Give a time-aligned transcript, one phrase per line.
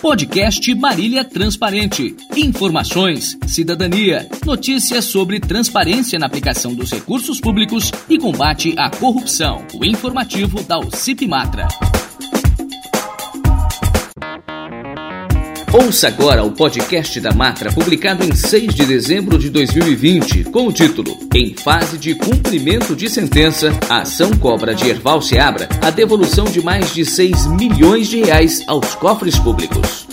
[0.00, 2.16] Podcast Marília Transparente.
[2.34, 9.62] Informações, cidadania, notícias sobre transparência na aplicação dos recursos públicos e combate à corrupção.
[9.74, 11.68] O informativo da UCIP Matra.
[15.72, 20.72] Ouça agora o podcast da Matra, publicado em 6 de dezembro de 2020, com o
[20.72, 26.46] título Em fase de cumprimento de sentença, a ação cobra de Erval Seabra a devolução
[26.46, 30.09] de mais de 6 milhões de reais aos cofres públicos.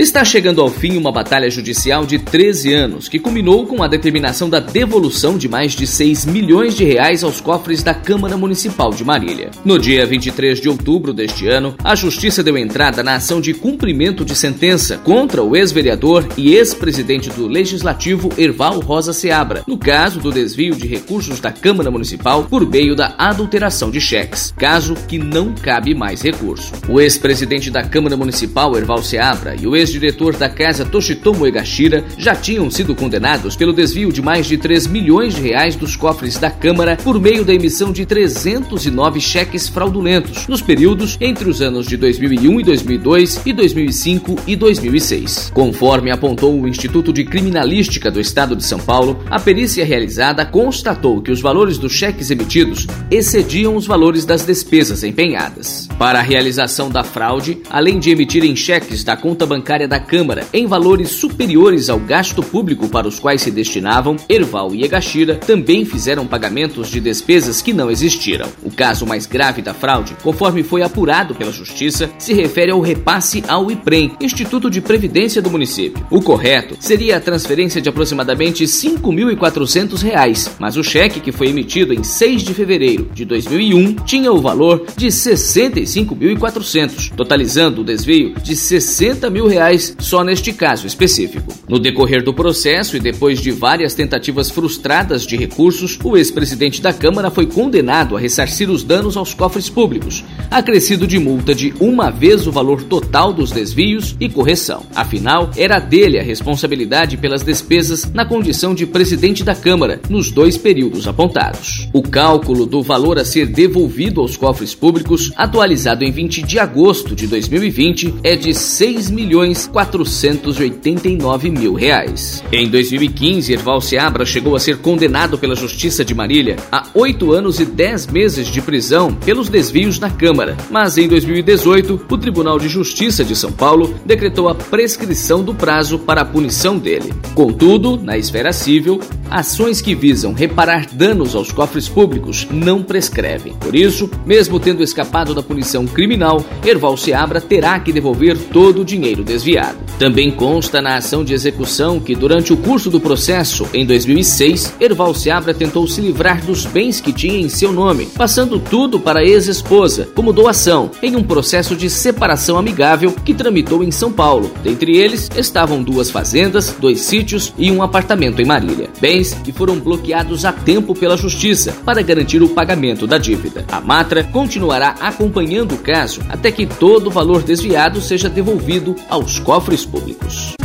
[0.00, 4.48] Está chegando ao fim uma batalha judicial de 13 anos, que culminou com a determinação
[4.48, 9.04] da devolução de mais de 6 milhões de reais aos cofres da Câmara Municipal de
[9.04, 9.50] Marília.
[9.62, 14.24] No dia 23 de outubro deste ano, a Justiça deu entrada na ação de cumprimento
[14.24, 20.32] de sentença contra o ex-vereador e ex-presidente do Legislativo Erval Rosa Seabra, no caso do
[20.32, 25.54] desvio de recursos da Câmara Municipal por meio da adulteração de cheques, caso que não
[25.54, 26.72] cabe mais recurso.
[26.88, 32.04] O ex-presidente da Câmara Municipal, Erval Seabra, e o ex ex-diretor da casa Toshitomo Egashira
[32.16, 36.38] já tinham sido condenados pelo desvio de mais de 3 milhões de reais dos cofres
[36.38, 41.86] da Câmara por meio da emissão de 309 cheques fraudulentos nos períodos entre os anos
[41.86, 45.50] de 2001 e 2002 e 2005 e 2006.
[45.52, 51.20] Conforme apontou o Instituto de Criminalística do Estado de São Paulo, a perícia realizada constatou
[51.20, 55.88] que os valores dos cheques emitidos excediam os valores das despesas empenhadas.
[55.98, 60.66] Para a realização da fraude, além de emitirem cheques da conta bancária da Câmara em
[60.66, 66.26] valores superiores ao gasto público para os quais se destinavam, Erval e Egashira também fizeram
[66.26, 68.48] pagamentos de despesas que não existiram.
[68.64, 73.44] O caso mais grave da fraude, conforme foi apurado pela Justiça, se refere ao repasse
[73.46, 76.04] ao IPREM, Instituto de Previdência do município.
[76.10, 81.94] O correto seria a transferência de aproximadamente R$ 5.400, mas o cheque que foi emitido
[81.94, 88.34] em 6 de fevereiro de 2001 tinha o valor de R$ 65.400, totalizando o desvio
[88.42, 91.52] de R$ 60 mil reais só neste caso específico.
[91.68, 96.92] No decorrer do processo e depois de várias tentativas frustradas de recursos, o ex-presidente da
[96.92, 102.10] Câmara foi condenado a ressarcir os danos aos cofres públicos, acrescido de multa de uma
[102.10, 104.84] vez o valor total dos desvios e correção.
[104.94, 110.56] Afinal, era dele a responsabilidade pelas despesas na condição de presidente da Câmara nos dois
[110.56, 111.88] períodos apontados.
[111.92, 117.14] O cálculo do valor a ser devolvido aos cofres públicos, atualizado em 20 de agosto
[117.14, 122.42] de 2020, é de 6 milhões 489 mil reais.
[122.52, 127.60] Em 2015, Erval Seabra chegou a ser condenado pela Justiça de Marília a oito anos
[127.60, 132.68] e dez meses de prisão pelos desvios na Câmara, mas em 2018, o Tribunal de
[132.68, 137.12] Justiça de São Paulo decretou a prescrição do prazo para a punição dele.
[137.34, 139.00] Contudo, na esfera civil,
[139.30, 143.54] ações que visam reparar danos aos cofres públicos não prescrevem.
[143.54, 148.84] Por isso, mesmo tendo escapado da punição criminal, Erval Seabra terá que devolver todo o
[148.84, 149.78] dinheiro desviado desviado.
[149.98, 155.14] Também consta na ação de execução que, durante o curso do processo, em 2006, Erval
[155.14, 159.24] Seabra tentou se livrar dos bens que tinha em seu nome, passando tudo para a
[159.24, 164.50] ex-esposa, como doação, em um processo de separação amigável que tramitou em São Paulo.
[164.62, 168.88] Dentre eles estavam duas fazendas, dois sítios e um apartamento em Marília.
[169.00, 173.64] Bens que foram bloqueados a tempo pela Justiça para garantir o pagamento da dívida.
[173.70, 179.29] A Matra continuará acompanhando o caso até que todo o valor desviado seja devolvido aos
[179.30, 180.56] aos cofres públicos.